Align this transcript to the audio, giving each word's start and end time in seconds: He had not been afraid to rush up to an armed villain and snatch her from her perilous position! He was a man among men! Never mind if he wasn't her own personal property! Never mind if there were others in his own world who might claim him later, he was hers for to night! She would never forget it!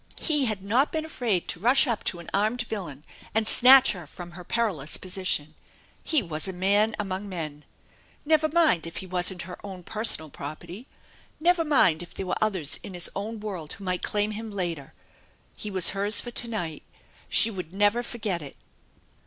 He 0.21 0.45
had 0.45 0.63
not 0.63 0.91
been 0.91 1.05
afraid 1.05 1.47
to 1.49 1.59
rush 1.59 1.85
up 1.85 2.03
to 2.05 2.17
an 2.17 2.27
armed 2.33 2.63
villain 2.63 3.03
and 3.35 3.47
snatch 3.47 3.91
her 3.91 4.07
from 4.07 4.31
her 4.31 4.43
perilous 4.43 4.97
position! 4.97 5.53
He 6.03 6.23
was 6.23 6.47
a 6.47 6.53
man 6.53 6.95
among 6.97 7.29
men! 7.29 7.65
Never 8.25 8.49
mind 8.49 8.87
if 8.87 8.97
he 8.97 9.05
wasn't 9.05 9.43
her 9.43 9.63
own 9.63 9.83
personal 9.83 10.31
property! 10.31 10.87
Never 11.39 11.63
mind 11.63 12.01
if 12.01 12.15
there 12.15 12.25
were 12.25 12.35
others 12.41 12.79
in 12.81 12.95
his 12.95 13.11
own 13.15 13.39
world 13.41 13.73
who 13.73 13.83
might 13.83 14.01
claim 14.01 14.31
him 14.31 14.49
later, 14.49 14.95
he 15.55 15.69
was 15.69 15.89
hers 15.89 16.19
for 16.19 16.31
to 16.31 16.47
night! 16.47 16.81
She 17.29 17.51
would 17.51 17.71
never 17.71 18.01
forget 18.01 18.41
it! 18.41 18.57